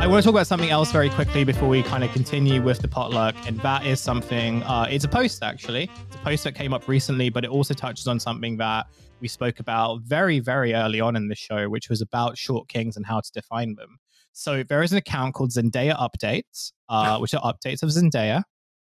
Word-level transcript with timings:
I 0.00 0.06
want 0.06 0.22
to 0.22 0.26
talk 0.26 0.34
about 0.34 0.46
something 0.46 0.70
else 0.70 0.90
very 0.90 1.10
quickly 1.10 1.44
before 1.44 1.68
we 1.68 1.82
kind 1.82 2.02
of 2.02 2.10
continue 2.12 2.62
with 2.62 2.78
the 2.78 2.88
potluck, 2.88 3.34
and 3.46 3.60
that 3.60 3.84
is 3.84 4.00
something. 4.00 4.62
Uh, 4.62 4.86
it's 4.90 5.04
a 5.04 5.08
post 5.08 5.42
actually. 5.42 5.90
It's 6.06 6.16
a 6.16 6.20
post 6.20 6.42
that 6.44 6.54
came 6.54 6.72
up 6.72 6.88
recently, 6.88 7.28
but 7.28 7.44
it 7.44 7.50
also 7.50 7.74
touches 7.74 8.06
on 8.06 8.18
something 8.18 8.56
that 8.56 8.86
we 9.20 9.28
spoke 9.28 9.60
about 9.60 10.00
very, 10.00 10.38
very 10.38 10.72
early 10.72 11.02
on 11.02 11.16
in 11.16 11.28
the 11.28 11.34
show, 11.34 11.68
which 11.68 11.90
was 11.90 12.00
about 12.00 12.38
short 12.38 12.66
kings 12.66 12.96
and 12.96 13.04
how 13.04 13.20
to 13.20 13.30
define 13.30 13.74
them. 13.74 13.98
So 14.32 14.62
there 14.62 14.82
is 14.82 14.90
an 14.90 14.96
account 14.96 15.34
called 15.34 15.50
Zendaya 15.50 15.94
Updates, 15.98 16.72
uh, 16.88 17.18
which 17.20 17.34
are 17.34 17.42
updates 17.42 17.82
of 17.82 17.90
Zendaya. 17.90 18.42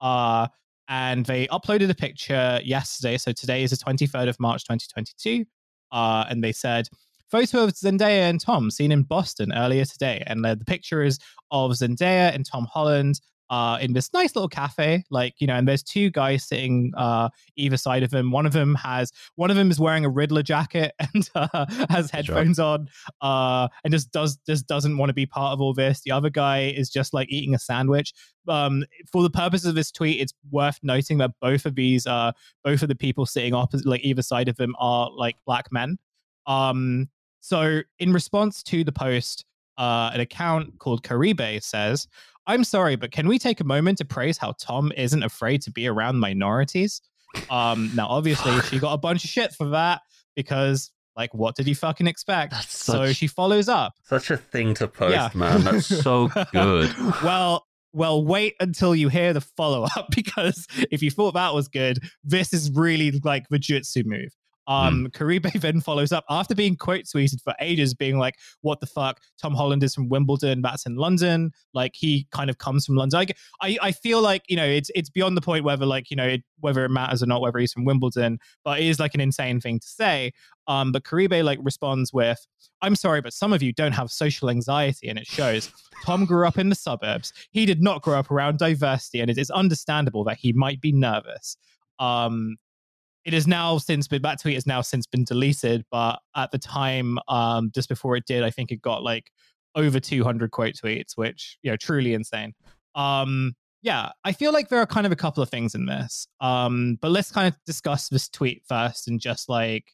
Uh, 0.01 0.47
and 0.89 1.25
they 1.25 1.47
uploaded 1.47 1.89
a 1.89 1.95
picture 1.95 2.59
yesterday. 2.65 3.17
So 3.17 3.31
today 3.31 3.63
is 3.63 3.71
the 3.71 3.77
23rd 3.77 4.27
of 4.27 4.37
March, 4.41 4.65
2022. 4.65 5.45
Uh, 5.89 6.25
and 6.29 6.43
they 6.43 6.51
said, 6.51 6.89
photo 7.29 7.63
of 7.63 7.71
Zendaya 7.71 8.29
and 8.29 8.39
Tom 8.39 8.71
seen 8.71 8.91
in 8.91 9.03
Boston 9.03 9.53
earlier 9.53 9.85
today. 9.85 10.23
And 10.27 10.45
uh, 10.45 10.55
the 10.55 10.65
picture 10.65 11.03
is 11.03 11.19
of 11.51 11.71
Zendaya 11.71 12.33
and 12.33 12.45
Tom 12.45 12.67
Holland 12.71 13.19
uh, 13.49 13.77
in 13.79 13.93
this 13.93 14.11
nice 14.13 14.35
little 14.35 14.49
cafe, 14.49 15.03
like 15.09 15.33
you 15.39 15.47
know, 15.47 15.55
and 15.55 15.67
there's 15.67 15.83
two 15.83 16.09
guys 16.09 16.43
sitting 16.43 16.91
uh, 16.97 17.29
either 17.55 17.77
side 17.77 18.03
of 18.03 18.13
him. 18.13 18.31
One 18.31 18.45
of 18.45 18.53
them 18.53 18.75
has 18.75 19.11
one 19.35 19.49
of 19.49 19.55
them 19.55 19.71
is 19.71 19.79
wearing 19.79 20.05
a 20.05 20.09
Riddler 20.09 20.43
jacket 20.43 20.93
and 20.99 21.29
uh, 21.35 21.65
has 21.89 22.11
headphones 22.11 22.59
on, 22.59 22.89
uh, 23.21 23.69
and 23.83 23.93
just 23.93 24.11
does 24.11 24.37
just 24.45 24.67
doesn't 24.67 24.97
want 24.97 25.09
to 25.09 25.13
be 25.13 25.25
part 25.25 25.53
of 25.53 25.61
all 25.61 25.73
this. 25.73 26.01
The 26.01 26.11
other 26.11 26.29
guy 26.29 26.73
is 26.75 26.89
just 26.89 27.13
like 27.13 27.29
eating 27.31 27.55
a 27.55 27.59
sandwich. 27.59 28.13
Um, 28.47 28.85
for 29.11 29.23
the 29.23 29.29
purpose 29.29 29.65
of 29.65 29.75
this 29.75 29.91
tweet, 29.91 30.21
it's 30.21 30.33
worth 30.51 30.79
noting 30.83 31.17
that 31.19 31.31
both 31.41 31.65
of 31.65 31.75
these, 31.75 32.07
uh, 32.07 32.31
both 32.63 32.81
of 32.81 32.89
the 32.89 32.95
people 32.95 33.25
sitting 33.25 33.53
opposite, 33.53 33.85
like 33.85 34.03
either 34.03 34.21
side 34.21 34.47
of 34.47 34.57
them, 34.57 34.75
are 34.79 35.09
like 35.11 35.35
black 35.45 35.71
men. 35.71 35.97
Um, 36.45 37.09
so 37.47 37.81
in 37.99 38.11
response 38.11 38.61
to 38.63 38.83
the 38.83 38.91
post, 38.91 39.45
uh, 39.77 40.11
an 40.13 40.19
account 40.19 40.79
called 40.79 41.01
Caribe 41.03 41.61
says, 41.61 42.07
I'm 42.45 42.65
sorry, 42.65 42.97
but 42.97 43.11
can 43.11 43.25
we 43.27 43.39
take 43.39 43.61
a 43.61 43.63
moment 43.63 43.99
to 43.99 44.05
praise 44.05 44.37
how 44.37 44.53
Tom 44.59 44.91
isn't 44.97 45.23
afraid 45.23 45.61
to 45.61 45.71
be 45.71 45.87
around 45.87 46.19
minorities? 46.19 47.01
Um, 47.49 47.89
now, 47.95 48.07
obviously, 48.07 48.59
she 48.63 48.79
got 48.79 48.93
a 48.93 48.97
bunch 48.97 49.23
of 49.23 49.29
shit 49.29 49.53
for 49.53 49.69
that 49.69 50.01
because, 50.35 50.91
like, 51.15 51.33
what 51.33 51.55
did 51.55 51.67
you 51.69 51.75
fucking 51.75 52.07
expect? 52.07 52.51
That's 52.51 52.77
so 52.77 53.13
she 53.13 53.27
follows 53.27 53.69
up. 53.69 53.93
Such 54.03 54.29
a 54.29 54.35
thing 54.37 54.73
to 54.75 54.87
post, 54.89 55.13
Yeah. 55.13 55.29
man. 55.33 55.63
That's 55.63 55.85
so 55.87 56.29
good. 56.51 56.93
well, 57.23 57.65
well, 57.93 58.23
wait 58.25 58.55
until 58.59 58.93
you 58.93 59.07
hear 59.07 59.31
the 59.31 59.41
follow 59.41 59.83
up 59.95 60.07
because 60.15 60.67
if 60.91 61.01
you 61.01 61.11
thought 61.11 61.33
that 61.35 61.53
was 61.53 61.69
good, 61.69 61.99
this 62.25 62.53
is 62.53 62.71
really 62.71 63.11
like 63.23 63.47
the 63.49 63.57
jutsu 63.57 64.05
move. 64.05 64.35
Um, 64.67 65.09
Caribe 65.13 65.47
then 65.55 65.81
follows 65.81 66.11
up 66.11 66.25
after 66.29 66.53
being 66.53 66.75
quote 66.75 67.05
tweeted 67.05 67.41
for 67.41 67.53
ages, 67.59 67.93
being 67.93 68.17
like, 68.17 68.35
"What 68.61 68.79
the 68.79 68.85
fuck? 68.85 69.21
Tom 69.41 69.53
Holland 69.53 69.83
is 69.83 69.95
from 69.95 70.09
Wimbledon. 70.09 70.61
That's 70.61 70.85
in 70.85 70.95
London. 70.95 71.51
Like 71.73 71.93
he 71.95 72.27
kind 72.31 72.49
of 72.49 72.57
comes 72.57 72.85
from 72.85 72.95
London. 72.95 73.19
I, 73.19 73.27
I, 73.61 73.77
I 73.81 73.91
feel 73.91 74.21
like 74.21 74.43
you 74.47 74.57
know 74.57 74.65
it's 74.65 74.91
it's 74.93 75.09
beyond 75.09 75.37
the 75.37 75.41
point 75.41 75.63
whether 75.63 75.85
like 75.85 76.11
you 76.11 76.17
know 76.17 76.27
it, 76.27 76.43
whether 76.59 76.83
it 76.83 76.89
matters 76.89 77.23
or 77.23 77.27
not 77.27 77.41
whether 77.41 77.59
he's 77.59 77.73
from 77.73 77.85
Wimbledon, 77.85 78.39
but 78.63 78.79
it 78.79 78.85
is 78.85 78.99
like 78.99 79.15
an 79.15 79.21
insane 79.21 79.61
thing 79.61 79.79
to 79.79 79.87
say. 79.87 80.33
Um, 80.67 80.91
but 80.91 81.05
Caribe 81.05 81.43
like 81.43 81.59
responds 81.61 82.11
with, 82.11 82.45
"I'm 82.81 82.95
sorry, 82.95 83.21
but 83.21 83.33
some 83.33 83.53
of 83.53 83.63
you 83.63 83.71
don't 83.71 83.93
have 83.93 84.11
social 84.11 84.49
anxiety, 84.49 85.07
and 85.07 85.17
it 85.17 85.27
shows." 85.27 85.71
Tom 86.05 86.25
grew 86.25 86.45
up 86.45 86.57
in 86.57 86.69
the 86.69 86.75
suburbs. 86.75 87.33
He 87.51 87.65
did 87.65 87.81
not 87.81 88.01
grow 88.01 88.19
up 88.19 88.29
around 88.29 88.59
diversity, 88.59 89.21
and 89.21 89.31
it 89.31 89.37
is 89.37 89.49
understandable 89.49 90.23
that 90.25 90.37
he 90.37 90.51
might 90.53 90.81
be 90.81 90.91
nervous. 90.91 91.57
Um, 91.99 92.57
it 93.27 93.33
has 93.33 93.45
now 93.45 93.77
since 93.77 94.07
been 94.07 94.21
that 94.21 94.41
tweet 94.41 94.55
has 94.55 94.65
now 94.65 94.81
since 94.81 95.05
been 95.05 95.25
deleted, 95.25 95.83
but 95.91 96.19
at 96.35 96.49
the 96.51 96.57
time, 96.57 97.19
um, 97.27 97.69
just 97.75 97.89
before 97.89 98.15
it 98.15 98.23
did, 98.25 98.41
I 98.41 98.49
think 98.49 98.71
it 98.71 98.81
got 98.81 99.03
like 99.03 99.29
over 99.75 99.99
200 99.99 100.49
quote 100.51 100.75
tweets, 100.75 101.11
which 101.15 101.57
you 101.61 101.69
know, 101.69 101.75
truly 101.75 102.13
insane. 102.13 102.53
Um, 102.95 103.53
yeah, 103.81 104.11
I 104.23 104.31
feel 104.31 104.53
like 104.53 104.69
there 104.69 104.79
are 104.79 104.85
kind 104.87 105.05
of 105.05 105.11
a 105.11 105.15
couple 105.17 105.43
of 105.43 105.49
things 105.49 105.75
in 105.75 105.85
this. 105.85 106.25
Um, 106.39 106.97
but 107.01 107.11
let's 107.11 107.29
kind 107.29 107.47
of 107.47 107.55
discuss 107.65 108.07
this 108.07 108.29
tweet 108.29 108.63
first 108.67 109.07
and 109.09 109.19
just 109.19 109.49
like 109.49 109.91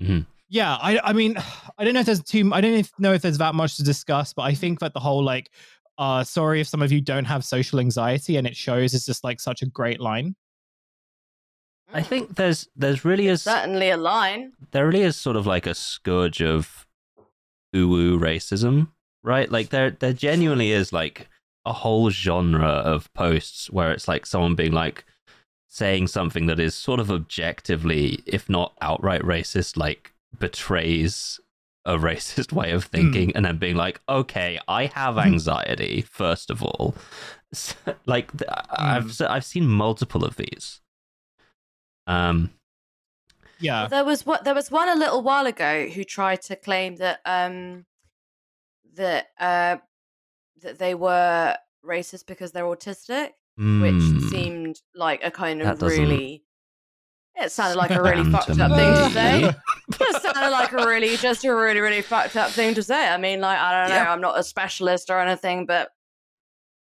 Mhm. 0.00 0.26
yeah, 0.48 0.76
I 0.80 0.98
I 1.04 1.12
mean, 1.12 1.36
I 1.78 1.84
don't 1.84 1.92
know 1.94 2.00
if 2.00 2.06
there's 2.06 2.22
too 2.24 2.50
I 2.52 2.62
don't 2.62 2.90
know 2.98 3.12
if 3.12 3.20
there's 3.22 3.38
that 3.38 3.54
much 3.54 3.76
to 3.76 3.82
discuss, 3.84 4.32
but 4.32 4.42
I 4.42 4.54
think 4.54 4.80
that 4.80 4.94
the 4.94 5.00
whole 5.00 5.22
like 5.22 5.50
uh 5.98 6.24
sorry 6.24 6.62
if 6.62 6.66
some 6.68 6.80
of 6.80 6.90
you 6.90 7.02
don't 7.02 7.26
have 7.26 7.44
social 7.44 7.78
anxiety 7.78 8.36
and 8.38 8.46
it 8.46 8.56
shows 8.56 8.94
is 8.94 9.04
just 9.04 9.22
like 9.22 9.38
such 9.38 9.60
a 9.60 9.66
great 9.66 10.00
line. 10.00 10.34
I 11.92 12.00
hmm. 12.00 12.08
think 12.08 12.36
there's 12.36 12.68
there's 12.76 13.04
really 13.04 13.28
is 13.28 13.42
certainly 13.42 13.90
a 13.90 13.96
line. 13.96 14.52
there 14.70 14.86
really 14.86 15.02
is 15.02 15.16
sort 15.16 15.36
of 15.36 15.46
like 15.46 15.66
a 15.66 15.74
scourge 15.74 16.42
of 16.42 16.86
uwu 17.74 18.18
racism, 18.18 18.88
right? 19.22 19.50
Like 19.50 19.70
there 19.70 19.90
there 19.90 20.12
genuinely 20.12 20.72
is 20.72 20.92
like 20.92 21.28
a 21.66 21.72
whole 21.72 22.10
genre 22.10 22.68
of 22.68 23.12
posts 23.14 23.70
where 23.70 23.92
it's 23.92 24.08
like 24.08 24.26
someone 24.26 24.54
being 24.54 24.72
like 24.72 25.04
saying 25.68 26.08
something 26.08 26.46
that 26.46 26.58
is 26.58 26.74
sort 26.74 26.98
of 27.00 27.10
objectively, 27.10 28.20
if 28.26 28.48
not 28.48 28.74
outright 28.80 29.22
racist, 29.22 29.76
like 29.76 30.12
betrays 30.38 31.38
a 31.84 31.96
racist 31.96 32.52
way 32.60 32.72
of 32.72 32.84
hmm. 32.84 32.96
thinking, 32.96 33.36
and 33.36 33.44
then 33.44 33.56
being 33.58 33.76
like, 33.76 34.00
"Okay, 34.08 34.58
I 34.68 34.86
have 34.86 35.14
hmm. 35.14 35.20
anxiety." 35.20 36.02
First 36.02 36.50
of 36.50 36.62
all, 36.62 36.94
S- 37.52 37.74
like 38.06 38.36
th- 38.36 38.50
I've 38.70 39.16
Hmm. 39.16 39.24
I've 39.28 39.44
seen 39.44 39.66
multiple 39.66 40.24
of 40.24 40.36
these. 40.36 40.80
Um, 42.10 42.50
Yeah. 43.60 43.86
There 43.88 44.04
was 44.04 44.24
what 44.24 44.44
there 44.44 44.54
was 44.54 44.70
one 44.70 44.88
a 44.88 44.94
little 44.96 45.22
while 45.22 45.46
ago 45.46 45.86
who 45.88 46.02
tried 46.04 46.42
to 46.42 46.56
claim 46.56 46.96
that 46.96 47.20
um 47.24 47.84
that 48.94 49.28
uh 49.38 49.76
that 50.62 50.78
they 50.78 50.94
were 50.94 51.56
racist 51.84 52.26
because 52.26 52.52
they're 52.52 52.64
autistic, 52.64 53.30
which 53.56 53.94
mm, 53.94 54.30
seemed 54.30 54.80
like 54.94 55.20
a 55.22 55.30
kind 55.30 55.60
of 55.62 55.78
doesn't 55.78 56.00
really 56.00 56.42
it 57.36 57.52
sounded 57.52 57.76
like 57.76 57.90
a 57.90 58.02
really 58.02 58.24
fucked 58.30 58.58
up 58.58 58.72
thing 58.72 58.94
to 58.94 59.10
say. 59.10 59.44
it 60.00 60.22
sounded 60.22 60.50
like 60.50 60.72
a 60.72 60.86
really 60.86 61.16
just 61.16 61.44
a 61.44 61.54
really, 61.54 61.80
really 61.80 62.02
fucked 62.02 62.36
up 62.36 62.50
thing 62.50 62.74
to 62.74 62.82
say. 62.82 63.08
I 63.08 63.16
mean, 63.16 63.40
like, 63.40 63.58
I 63.58 63.80
don't 63.80 63.90
know, 63.90 63.96
Yeah. 63.96 64.12
I'm 64.12 64.20
not 64.20 64.38
a 64.38 64.42
specialist 64.42 65.10
or 65.10 65.18
anything, 65.20 65.64
but 65.64 65.90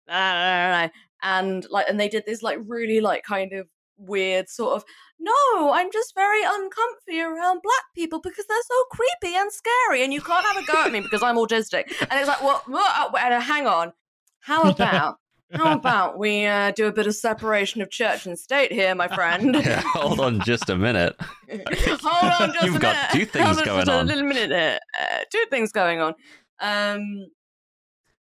I 0.09 0.73
don't 0.73 0.83
know. 0.83 0.91
And 1.23 1.67
like 1.71 1.87
and 1.89 1.99
they 2.01 2.09
did 2.09 2.25
this 2.27 2.43
like 2.43 2.59
really 2.67 3.01
like 3.01 3.23
kind 3.25 3.53
of 3.53 3.69
weird 3.99 4.49
sort 4.49 4.77
of 4.77 4.85
no, 5.21 5.73
I'm 5.73 5.91
just 5.93 6.15
very 6.15 6.43
uncomfy 6.43 7.21
around 7.21 7.61
black 7.63 7.85
people 7.95 8.21
because 8.21 8.47
they're 8.47 8.57
so 8.67 8.85
creepy 8.91 9.37
and 9.37 9.51
scary, 9.53 10.05
and 10.05 10.13
you 10.13 10.21
can't 10.21 10.45
have 10.47 10.57
a 10.57 10.67
go 10.67 10.85
at 10.85 10.93
me 10.93 11.01
because 11.01 11.23
I'm 11.23 11.37
autistic. 11.37 11.93
And 12.11 12.19
it's 12.21 12.29
like, 12.29 12.43
what? 12.43 12.69
what? 12.69 13.15
And, 13.21 13.35
uh, 13.35 13.41
hang 13.41 13.67
on, 13.67 13.93
how 14.41 14.63
about 14.71 15.19
how 15.53 15.73
about 15.73 16.19
we 16.19 16.45
uh, 16.45 16.73
do 16.73 16.87
a 16.87 16.93
bit 16.93 17.07
of 17.07 17.15
separation 17.15 17.81
of 17.81 17.91
church 17.91 18.27
and 18.27 18.39
state 18.39 18.71
here, 18.71 18.95
my 18.95 19.09
friend? 19.09 19.55
yeah, 19.65 19.83
hold 19.95 20.21
on 20.21 20.41
just 20.41 20.69
a 20.69 20.77
minute. 20.77 21.17
Hold 22.03 22.33
on, 22.51 22.53
just 22.53 22.67
You've 22.67 22.77
a 22.77 22.79
got 22.79 22.95
minute. 22.95 23.11
two 23.13 23.25
things 23.25 23.47
Hold 23.47 23.59
on 23.59 23.65
going 23.65 23.87
just 23.87 23.91
on. 23.91 24.05
A 24.05 24.05
little 24.05 24.25
minute 24.25 24.51
there. 24.51 24.79
Uh, 25.01 25.21
two 25.33 25.45
things 25.49 25.73
going 25.73 26.01
on. 26.01 26.15
Um, 26.61 27.29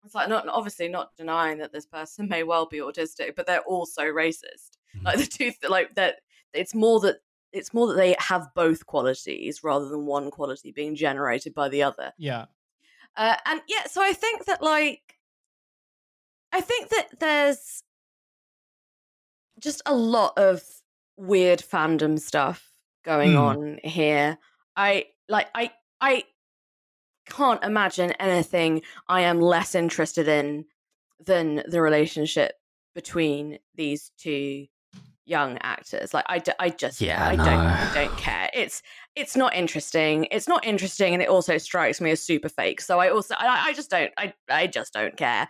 it's 0.05 0.15
like 0.15 0.29
not 0.29 0.47
obviously 0.49 0.89
not 0.89 1.11
denying 1.17 1.59
that 1.59 1.73
this 1.73 1.87
person 1.87 2.29
may 2.29 2.45
well 2.45 2.67
be 2.67 2.79
autistic, 2.79 3.35
but 3.35 3.47
they're 3.49 3.63
also 3.63 4.03
racist. 4.03 4.79
Like 5.03 5.19
the 5.19 5.27
two, 5.27 5.51
th- 5.51 5.69
like 5.69 5.97
that. 5.97 6.21
It's 6.55 6.75
more 6.75 7.01
that 7.01 7.19
it's 7.53 7.73
more 7.73 7.89
that 7.89 7.95
they 7.97 8.15
have 8.19 8.49
both 8.55 8.87
qualities 8.87 9.65
rather 9.65 9.89
than 9.89 10.05
one 10.07 10.31
quality 10.31 10.71
being 10.71 10.95
generated 10.95 11.55
by 11.55 11.69
the 11.69 11.83
other. 11.83 12.13
Yeah. 12.19 12.47
Uh, 13.17 13.37
and 13.47 13.63
yeah, 13.69 13.87
so 13.87 14.03
I 14.03 14.13
think 14.13 14.45
that 14.45 14.63
like, 14.63 15.19
I 16.53 16.61
think 16.61 16.91
that 16.91 17.19
there's 17.19 17.83
just 19.59 19.83
a 19.87 19.95
lot 19.95 20.37
of 20.37 20.63
weird 21.17 21.61
fandom 21.61 22.19
stuff 22.21 22.71
going 23.05 23.31
Hmm. 23.31 23.37
on 23.37 23.81
here. 23.83 24.39
I 24.77 25.07
like 25.29 25.49
I 25.55 25.73
I 26.01 26.25
can't 27.27 27.63
imagine 27.63 28.13
anything 28.13 28.83
I 29.09 29.23
am 29.23 29.41
less 29.41 29.75
interested 29.75 30.29
in 30.29 30.67
than 31.21 31.63
the 31.69 31.83
relationship 31.83 32.53
between 32.95 33.59
these 33.75 34.11
two 34.17 34.67
young 35.29 35.59
actors. 35.63 36.15
Like 36.15 36.25
I, 36.29 36.39
d- 36.39 36.53
I 36.59 36.71
just 36.71 37.01
Yeah, 37.01 37.25
I 37.25 37.37
no. 37.37 37.45
don't 37.45 37.59
I 37.59 37.91
don't 37.95 38.17
care. 38.17 38.51
It's 38.55 38.83
it's 39.15 39.37
not 39.37 39.55
interesting. 39.55 40.27
It's 40.31 40.49
not 40.49 40.65
interesting, 40.65 41.13
and 41.13 41.23
it 41.23 41.29
also 41.29 41.59
strikes 41.59 42.01
me 42.01 42.11
as 42.11 42.23
super 42.23 42.49
fake. 42.49 42.81
So 42.81 42.99
I 42.99 43.11
also 43.11 43.35
I, 43.39 43.69
I 43.69 43.73
just 43.73 43.91
don't 43.91 44.13
I 44.17 44.33
I 44.49 44.67
just 44.67 44.93
don't 44.93 45.17
care. 45.17 45.49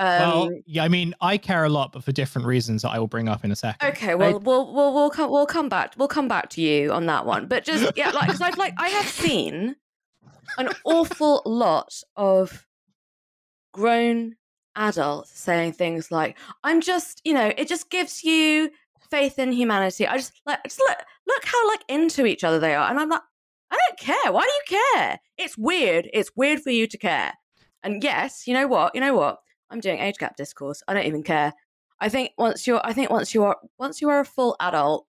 Um, 0.00 0.18
well, 0.20 0.50
yeah, 0.64 0.84
I 0.84 0.88
mean, 0.88 1.12
I 1.20 1.38
care 1.38 1.64
a 1.64 1.68
lot, 1.68 1.90
but 1.92 2.04
for 2.04 2.12
different 2.12 2.46
reasons 2.46 2.82
that 2.82 2.90
I 2.90 3.00
will 3.00 3.08
bring 3.08 3.28
up 3.28 3.44
in 3.44 3.50
a 3.50 3.56
second. 3.56 3.88
Okay, 3.88 4.14
well, 4.14 4.38
we'll 4.38 4.72
we'll 4.72 4.94
we'll 4.94 5.10
come 5.10 5.30
we'll 5.30 5.46
come 5.46 5.68
back 5.68 5.94
we'll 5.96 6.06
come 6.06 6.28
back 6.28 6.50
to 6.50 6.60
you 6.60 6.92
on 6.92 7.06
that 7.06 7.26
one. 7.26 7.46
But 7.46 7.64
just 7.64 7.96
yeah, 7.96 8.10
like 8.10 8.28
because 8.28 8.40
I've 8.40 8.56
like 8.58 8.74
I 8.78 8.88
have 8.88 9.06
seen 9.08 9.74
an 10.56 10.68
awful 10.84 11.42
lot 11.44 11.92
of 12.16 12.64
grown 13.72 14.36
adults 14.76 15.38
saying 15.38 15.72
things 15.72 16.10
like, 16.10 16.38
"I'm 16.62 16.80
just 16.80 17.20
you 17.24 17.34
know, 17.34 17.52
it 17.56 17.68
just 17.68 17.90
gives 17.90 18.22
you 18.22 18.70
faith 19.10 19.38
in 19.38 19.52
humanity." 19.52 20.06
I 20.06 20.16
just 20.16 20.32
like 20.46 20.62
just 20.64 20.80
look 20.80 20.98
look 21.26 21.44
how 21.44 21.68
like 21.68 21.84
into 21.88 22.26
each 22.26 22.44
other 22.44 22.58
they 22.58 22.74
are, 22.74 22.88
and 22.88 22.98
I'm 22.98 23.08
like, 23.08 23.22
I 23.70 23.76
don't 23.76 23.98
care. 23.98 24.32
Why 24.32 24.42
do 24.42 24.74
you 24.74 24.80
care? 24.94 25.20
It's 25.36 25.58
weird. 25.58 26.08
It's 26.12 26.30
weird 26.36 26.60
for 26.60 26.70
you 26.70 26.86
to 26.86 26.98
care. 26.98 27.34
And 27.82 28.02
yes, 28.02 28.46
you 28.46 28.54
know 28.54 28.66
what? 28.66 28.94
You 28.94 29.00
know 29.00 29.14
what? 29.14 29.38
I'm 29.70 29.80
doing 29.80 29.98
age 29.98 30.18
gap 30.18 30.36
discourse. 30.36 30.82
I 30.88 30.94
don't 30.94 31.06
even 31.06 31.22
care. 31.22 31.52
I 32.00 32.08
think 32.08 32.32
once 32.38 32.66
you're 32.66 32.80
I 32.84 32.92
think 32.92 33.10
once 33.10 33.34
you're 33.34 33.56
once 33.78 34.00
you 34.00 34.08
are 34.08 34.20
a 34.20 34.24
full 34.24 34.56
adult, 34.60 35.06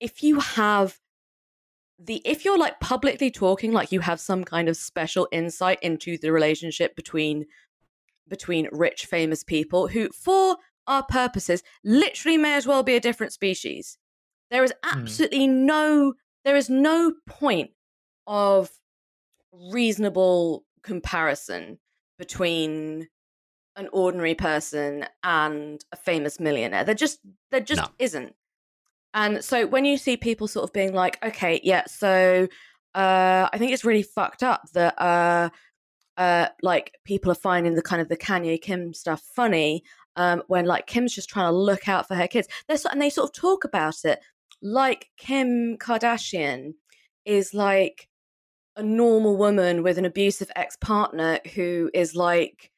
if 0.00 0.22
you 0.22 0.40
have 0.40 0.98
the 1.98 2.20
if 2.24 2.44
you're 2.44 2.58
like 2.58 2.80
publicly 2.80 3.30
talking 3.30 3.72
like 3.72 3.92
you 3.92 4.00
have 4.00 4.20
some 4.20 4.44
kind 4.44 4.68
of 4.68 4.76
special 4.76 5.28
insight 5.32 5.78
into 5.82 6.18
the 6.18 6.32
relationship 6.32 6.96
between 6.96 7.46
between 8.28 8.68
rich 8.72 9.06
famous 9.06 9.44
people 9.44 9.88
who 9.88 10.08
for 10.10 10.56
our 10.86 11.02
purposes 11.04 11.62
literally 11.84 12.36
may 12.36 12.54
as 12.54 12.66
well 12.66 12.82
be 12.82 12.96
a 12.96 13.00
different 13.00 13.32
species 13.32 13.98
there 14.50 14.64
is 14.64 14.72
Hmm. 14.84 15.00
absolutely 15.00 15.46
no 15.46 16.14
there 16.44 16.56
is 16.56 16.68
no 16.68 17.12
point 17.26 17.70
of 18.26 18.70
reasonable 19.52 20.64
comparison 20.82 21.78
between 22.18 23.08
an 23.76 23.88
ordinary 23.92 24.34
person 24.34 25.06
and 25.22 25.84
a 25.92 25.96
famous 25.96 26.38
millionaire 26.40 26.84
there 26.84 26.94
just 26.94 27.20
there 27.50 27.60
just 27.60 27.80
No. 27.80 27.88
isn't 27.98 28.34
and 29.14 29.44
so 29.44 29.66
when 29.66 29.84
you 29.84 29.96
see 29.96 30.16
people 30.16 30.46
sort 30.48 30.64
of 30.64 30.72
being 30.72 30.92
like 30.92 31.22
okay 31.24 31.60
yeah 31.62 31.84
so 31.86 32.48
uh 32.94 33.48
i 33.52 33.56
think 33.58 33.72
it's 33.72 33.84
really 33.84 34.02
fucked 34.02 34.42
up 34.42 34.62
that 34.74 34.98
uh 35.00 35.48
uh 36.16 36.48
like 36.62 36.92
people 37.04 37.30
are 37.30 37.36
finding 37.36 37.74
the 37.74 37.82
kind 37.82 38.02
of 38.02 38.08
the 38.08 38.16
kanye 38.16 38.60
kim 38.60 38.92
stuff 38.92 39.22
funny 39.34 39.82
um 40.16 40.42
when 40.48 40.66
like 40.66 40.86
kim's 40.86 41.14
just 41.14 41.28
trying 41.28 41.50
to 41.50 41.56
look 41.56 41.88
out 41.88 42.08
for 42.08 42.14
her 42.14 42.28
kids. 42.28 42.48
They're 42.68 42.76
so, 42.76 42.88
and 42.90 43.00
they 43.00 43.10
sort 43.10 43.30
of 43.30 43.34
talk 43.34 43.64
about 43.64 44.04
it. 44.04 44.20
Like 44.60 45.10
kim 45.16 45.76
kardashian 45.78 46.74
is 47.24 47.54
like 47.54 48.08
a 48.76 48.82
normal 48.82 49.36
woman 49.36 49.82
with 49.82 49.98
an 49.98 50.04
abusive 50.04 50.50
ex-partner 50.56 51.38
who 51.54 51.90
is 51.94 52.14
like 52.16 52.71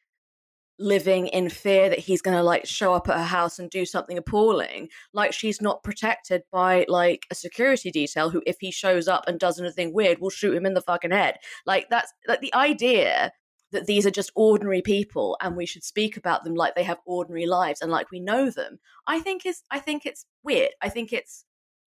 living 0.78 1.28
in 1.28 1.48
fear 1.48 1.88
that 1.88 2.00
he's 2.00 2.20
going 2.20 2.36
to 2.36 2.42
like 2.42 2.66
show 2.66 2.94
up 2.94 3.08
at 3.08 3.16
her 3.16 3.24
house 3.24 3.58
and 3.58 3.70
do 3.70 3.84
something 3.84 4.18
appalling 4.18 4.88
like 5.12 5.32
she's 5.32 5.62
not 5.62 5.84
protected 5.84 6.42
by 6.50 6.84
like 6.88 7.26
a 7.30 7.34
security 7.34 7.90
detail 7.90 8.30
who 8.30 8.42
if 8.44 8.56
he 8.60 8.70
shows 8.70 9.06
up 9.06 9.24
and 9.28 9.38
does 9.38 9.60
anything 9.60 9.94
weird 9.94 10.18
will 10.18 10.30
shoot 10.30 10.54
him 10.54 10.66
in 10.66 10.74
the 10.74 10.80
fucking 10.80 11.12
head 11.12 11.36
like 11.64 11.88
that's 11.90 12.12
like 12.26 12.40
the 12.40 12.54
idea 12.54 13.32
that 13.70 13.86
these 13.86 14.04
are 14.04 14.10
just 14.10 14.32
ordinary 14.34 14.82
people 14.82 15.36
and 15.40 15.56
we 15.56 15.66
should 15.66 15.84
speak 15.84 16.16
about 16.16 16.42
them 16.42 16.54
like 16.54 16.74
they 16.74 16.82
have 16.82 16.98
ordinary 17.06 17.46
lives 17.46 17.80
and 17.80 17.92
like 17.92 18.10
we 18.10 18.18
know 18.18 18.50
them 18.50 18.78
i 19.06 19.20
think 19.20 19.46
is 19.46 19.62
i 19.70 19.78
think 19.78 20.04
it's 20.04 20.26
weird 20.42 20.70
i 20.82 20.88
think 20.88 21.12
it's 21.12 21.44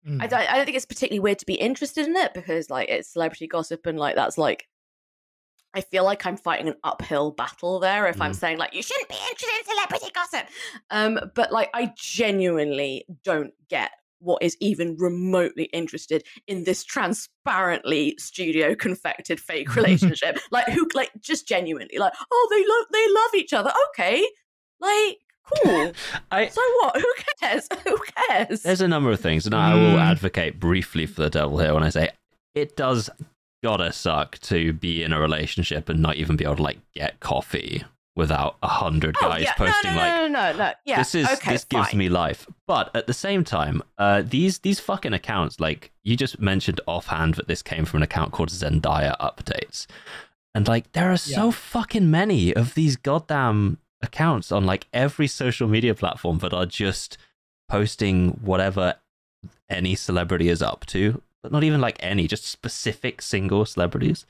Mm. 0.07 0.23
I 0.23 0.27
don't, 0.27 0.41
I 0.41 0.57
don't 0.57 0.65
think 0.65 0.77
it's 0.77 0.87
particularly 0.87 1.21
weird 1.21 1.41
to 1.41 1.47
be 1.47 1.55
interested 1.55 2.07
in 2.07 2.17
it 2.17 2.33
because 2.33 2.71
like 2.71 2.89
it's 2.89 3.13
celebrity 3.13 3.47
gossip 3.47 3.85
and 3.85 3.99
like 3.99 4.15
that's 4.17 4.39
like 4.39 4.67
I 5.75 5.81
feel 5.83 6.05
like 6.05 6.27
I'm 6.27 6.37
fighting 6.37 6.69
an 6.69 6.75
uphill 6.85 7.31
battle 7.31 7.79
there 7.81 8.07
if 8.09 8.21
I'm 8.21 8.33
Mm. 8.33 8.37
saying 8.37 8.59
like 8.59 8.75
you 8.75 8.83
shouldn't 8.83 9.09
be 9.09 9.15
interested 9.31 9.51
in 9.59 9.65
celebrity 9.67 10.11
gossip. 10.15 10.47
Um 10.91 11.21
but 11.35 11.53
like 11.53 11.71
I 11.75 11.93
genuinely 11.97 13.05
don't 13.25 13.53
get 13.69 13.93
what 14.19 14.43
is 14.43 14.57
even 14.61 14.97
remotely 14.99 15.65
interested 15.73 16.23
in 16.47 16.65
this 16.65 16.85
transparently 16.85 18.15
studio 18.19 18.75
confected 18.75 19.41
fake 19.41 19.75
relationship. 19.77 20.39
like 20.51 20.67
who 20.69 20.89
like 20.95 21.11
just 21.21 21.47
genuinely 21.49 21.99
like 21.99 22.13
oh 22.31 22.49
they 22.51 22.67
love 22.67 22.87
they 22.93 23.15
love 23.15 23.35
each 23.35 23.53
other. 23.53 23.73
Okay. 23.91 24.27
Like 24.81 25.19
cool. 25.65 25.95
I 26.31 26.49
so 26.49 26.61
what? 26.81 26.97
Who 27.01 27.13
cares? 27.41 27.69
Who 27.85 27.97
cares? 28.29 28.63
there's 28.63 28.81
a 28.81 28.89
number 28.89 29.11
of 29.11 29.21
things, 29.21 29.47
and 29.47 29.55
I 29.55 29.75
will 29.75 29.97
Mm. 29.97 30.03
advocate 30.11 30.59
briefly 30.61 31.07
for 31.07 31.23
the 31.23 31.31
devil 31.31 31.59
here 31.59 31.75
when 31.75 31.83
I 31.83 31.89
say 31.91 32.11
it 32.55 32.77
does 32.77 33.09
gotta 33.63 33.93
suck 33.93 34.39
to 34.41 34.73
be 34.73 35.03
in 35.03 35.13
a 35.13 35.21
relationship 35.21 35.89
and 35.89 36.01
not 36.01 36.17
even 36.17 36.37
be 36.37 36.45
able 36.45 36.57
to 36.57 36.63
like 36.63 36.79
get 36.95 37.21
coffee 37.21 37.85
without 38.17 38.57
a 38.63 38.69
hundred 38.69 39.17
Oh, 39.23 39.29
guys 39.29 39.43
yeah. 39.45 39.55
posting 39.55 39.95
no, 39.95 39.97
no, 39.97 40.01
like 40.01 40.15
no, 40.15 40.27
no, 40.29 40.53
no, 40.53 40.59
no. 40.59 40.73
Yeah, 40.85 40.99
this 40.99 41.15
is 41.15 41.29
okay, 41.31 41.53
this 41.53 41.65
gives 41.65 41.95
me 41.95 42.09
life. 42.09 42.47
But 42.67 42.95
at 42.95 43.07
the 43.07 43.15
same 43.15 43.45
time, 43.45 43.83
uh, 43.99 44.23
these 44.23 44.59
these 44.59 44.81
fucking 44.81 45.13
accounts, 45.13 45.61
like 45.61 45.93
you 46.03 46.17
just 46.17 46.41
mentioned 46.41 46.81
offhand 46.87 47.35
that 47.35 47.49
this 47.49 47.63
came 47.63 47.85
from 47.85 47.99
an 47.99 48.03
account 48.03 48.33
called 48.33 48.49
Zendaya 48.51 49.17
Updates, 49.19 49.87
and 50.55 50.67
like 50.67 50.91
there 50.93 51.11
are 51.13 51.17
so 51.17 51.51
fucking 51.51 52.11
many 52.11 52.55
of 52.55 52.75
these 52.75 52.97
goddamn 52.97 53.79
accounts 54.03 54.51
on 54.51 54.65
like 54.65 54.87
every 54.93 55.27
social 55.27 55.69
media 55.69 55.95
platform 55.95 56.39
that 56.39 56.53
are 56.55 56.67
just 56.67 57.17
posting 57.69 58.31
whatever 58.43 58.95
any 59.69 59.95
celebrity 59.95 60.49
is 60.49 60.61
up 60.63 60.85
to, 60.87 61.23
but 61.43 61.53
not 61.53 61.65
even 61.65 61.81
like 61.81 61.97
any, 62.01 62.27
just 62.27 62.45
specific 62.47 63.23
single 63.23 63.65
celebrities. 63.65 64.27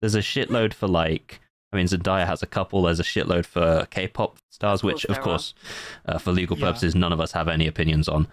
There's 0.00 0.14
a 0.14 0.20
shitload 0.20 0.74
for 0.74 0.86
like. 0.88 1.40
I 1.72 1.76
mean, 1.76 1.86
Zendaya 1.86 2.24
has 2.26 2.40
a 2.42 2.46
couple. 2.46 2.82
There's 2.82 3.00
a 3.00 3.04
shitload 3.04 3.46
for 3.46 3.86
K-pop 3.90 4.38
stars, 4.50 4.78
Of 4.80 4.82
course 4.82 4.94
which, 4.94 5.04
of 5.06 5.20
course, 5.20 5.54
uh, 6.06 6.18
for 6.18 6.30
legal 6.30 6.56
Yeah. 6.56 6.66
purposes, 6.66 6.94
none 6.94 7.12
of 7.12 7.18
us 7.20 7.32
have 7.32 7.48
any 7.48 7.66
opinions 7.66 8.08
on. 8.08 8.28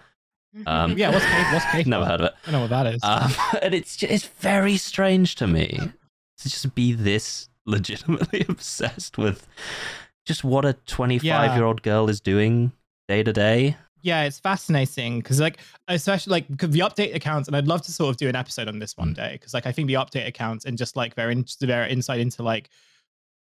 Um, 0.66 0.96
yeah, 0.96 1.10
what's 1.10 1.24
cake? 1.24 1.52
What's 1.52 1.64
cake? 1.72 1.86
Never 1.88 2.04
heard 2.04 2.20
of 2.20 2.26
it. 2.26 2.34
I 2.46 2.50
know 2.52 2.60
what 2.60 2.70
that 2.70 2.86
is. 2.86 3.00
Um, 3.02 3.32
and 3.62 3.74
it's 3.74 3.96
just, 3.96 4.12
it's 4.12 4.26
very 4.26 4.76
strange 4.76 5.34
to 5.36 5.46
me 5.48 5.80
to 6.38 6.48
just 6.48 6.74
be 6.74 6.92
this 6.92 7.48
legitimately 7.66 8.44
obsessed 8.48 9.18
with 9.18 9.48
just 10.24 10.44
what 10.44 10.64
a 10.64 10.74
25 10.74 11.56
year 11.56 11.64
old 11.64 11.82
girl 11.82 12.08
is 12.08 12.20
doing 12.20 12.70
day 13.08 13.22
to 13.24 13.32
day. 13.32 13.76
Yeah, 14.02 14.24
it's 14.24 14.38
fascinating 14.38 15.18
because, 15.20 15.40
like, 15.40 15.58
especially 15.88 16.32
like 16.32 16.48
the 16.48 16.80
update 16.80 17.14
accounts, 17.14 17.48
and 17.48 17.56
I'd 17.56 17.68
love 17.68 17.82
to 17.82 17.92
sort 17.92 18.10
of 18.10 18.16
do 18.16 18.28
an 18.28 18.36
episode 18.36 18.68
on 18.68 18.78
this 18.78 18.96
one 18.96 19.14
day 19.14 19.32
because, 19.32 19.54
like, 19.54 19.66
I 19.66 19.72
think 19.72 19.88
the 19.88 19.94
update 19.94 20.26
accounts 20.26 20.64
and 20.64 20.76
just 20.76 20.96
like 20.96 21.14
their 21.14 21.30
in- 21.30 21.46
their 21.60 21.86
insight 21.86 22.20
into 22.20 22.42
like 22.42 22.68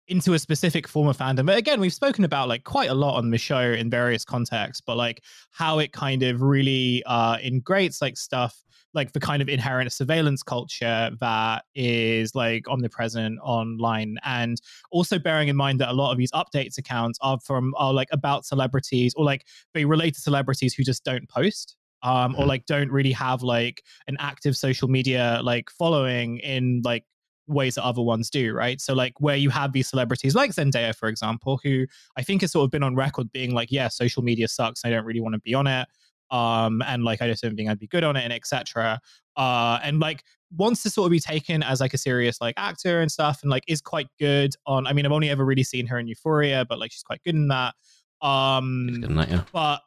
into 0.08 0.34
a 0.34 0.40
specific 0.40 0.88
form 0.88 1.08
of 1.08 1.18
fandom. 1.18 1.46
But 1.46 1.58
again, 1.58 1.80
we've 1.80 1.94
spoken 1.94 2.24
about 2.26 2.48
like 2.48 2.64
quite 2.64 2.90
a 2.90 2.94
lot 2.94 3.18
on 3.18 3.32
the 3.32 3.38
show 3.38 3.62
in 3.62 3.90
various 3.90 4.26
contexts, 4.26 4.82
but 4.86 4.98
like 4.98 5.24
how 5.52 5.80
it 5.80 5.94
kind 5.94 6.24
of 6.24 6.42
really 6.42 7.04
uh 7.06 7.38
integrates 7.42 8.02
like 8.02 8.18
stuff 8.18 8.64
like 8.94 9.14
the 9.14 9.20
kind 9.20 9.42
of 9.42 9.50
inherent 9.50 9.92
surveillance 9.92 10.44
culture 10.44 11.12
that 11.20 11.64
is 11.76 12.36
like 12.36 12.68
omnipresent 12.68 13.40
online. 13.42 14.18
And 14.24 14.62
also 14.92 15.18
bearing 15.18 15.48
in 15.48 15.56
mind 15.56 15.80
that 15.80 15.90
a 15.90 15.94
lot 15.94 16.12
of 16.12 16.18
these 16.18 16.32
updates 16.32 16.78
accounts 16.78 17.18
are 17.22 17.40
from 17.40 17.74
are 17.78 17.94
like 17.94 18.10
about 18.12 18.46
celebrities 18.46 19.14
or 19.16 19.24
like 19.26 19.46
they 19.74 19.86
relate 19.86 20.16
to 20.16 20.22
celebrities 20.22 20.74
who 20.74 20.84
just 20.84 21.04
don't 21.04 21.28
post 21.30 21.78
um 22.04 22.36
or 22.36 22.46
Mhm. 22.46 22.48
like 22.48 22.66
don't 22.66 22.92
really 22.92 23.12
have 23.12 23.44
like 23.44 23.84
an 24.08 24.18
active 24.20 24.58
social 24.58 24.88
media 24.88 25.40
like 25.44 25.70
following 25.70 26.38
in 26.40 26.82
like 26.84 27.06
ways 27.48 27.76
that 27.76 27.84
other 27.84 28.02
ones 28.02 28.30
do 28.30 28.54
right? 28.54 28.80
So 28.82 28.94
like 28.94 29.14
where 29.20 29.36
you 29.36 29.50
have 29.52 29.74
these 29.74 29.88
celebrities 29.90 30.34
like 30.36 30.52
zendaya 30.52 30.96
for 30.96 31.10
example 31.10 31.60
who 31.64 31.86
i 32.18 32.24
think 32.24 32.42
has 32.42 32.52
sort 32.54 32.64
of 32.66 32.72
been 32.72 32.84
on 32.84 32.96
record 32.96 33.32
being 33.32 33.54
like 33.54 33.72
yeah 33.72 33.88
social 33.88 34.24
media 34.24 34.48
sucks 34.48 34.82
i 34.86 34.90
don't 34.90 35.06
really 35.06 35.20
want 35.20 35.34
to 35.34 35.40
be 35.40 35.54
on 35.54 35.68
it 35.68 35.88
um 36.32 36.82
and 36.88 37.04
like 37.04 37.22
i 37.22 37.28
just 37.28 37.44
don't 37.44 37.56
think 37.56 37.70
i'd 37.70 37.80
be 37.80 37.88
good 37.88 38.04
on 38.04 38.16
it 38.16 38.24
and 38.24 38.34
etc 38.34 39.00
uh 39.38 39.80
and 39.84 40.00
like 40.00 40.24
wants 40.58 40.84
to 40.84 40.90
sort 40.90 41.06
of 41.06 41.12
be 41.12 41.20
taken 41.20 41.64
as 41.64 41.80
like 41.80 41.94
a 41.94 41.98
serious 41.98 42.42
like 42.42 42.54
actor 42.58 43.02
and 43.02 43.12
stuff 43.12 43.40
and 43.42 43.52
like 43.52 43.64
is 43.68 43.82
quite 43.82 44.08
good 44.20 44.54
on 44.66 44.88
i 44.88 44.94
mean 44.94 45.06
i've 45.06 45.12
only 45.12 45.30
ever 45.30 45.46
really 45.46 45.64
seen 45.64 45.86
her 45.88 46.00
in 46.00 46.08
euphoria 46.08 46.66
but 46.68 46.80
like 46.80 46.92
she's 46.92 47.04
quite 47.04 47.22
good 47.24 47.36
in 47.36 47.48
that 47.48 47.74
um 48.22 48.88
good, 48.88 49.04
isn't 49.04 49.20
it? 49.20 49.30
Yeah. 49.30 49.44
but 49.54 49.82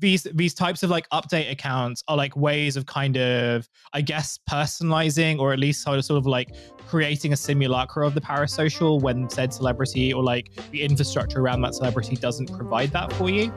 these 0.00 0.26
these 0.34 0.54
types 0.54 0.82
of 0.82 0.90
like 0.90 1.08
update 1.10 1.50
accounts 1.50 2.02
are 2.08 2.16
like 2.16 2.34
ways 2.36 2.76
of 2.76 2.86
kind 2.86 3.16
of 3.16 3.68
i 3.92 4.00
guess 4.00 4.38
personalizing 4.48 5.38
or 5.38 5.52
at 5.52 5.58
least 5.58 5.82
sort 5.82 5.98
of 5.98 6.04
sort 6.04 6.18
of 6.18 6.26
like 6.26 6.54
creating 6.88 7.32
a 7.32 7.36
simulacra 7.36 8.06
of 8.06 8.14
the 8.14 8.20
parasocial 8.20 9.00
when 9.00 9.28
said 9.30 9.52
celebrity 9.52 10.12
or 10.12 10.22
like 10.22 10.50
the 10.70 10.82
infrastructure 10.82 11.40
around 11.40 11.60
that 11.60 11.74
celebrity 11.74 12.16
doesn't 12.16 12.50
provide 12.56 12.90
that 12.90 13.12
for 13.14 13.30
you 13.30 13.52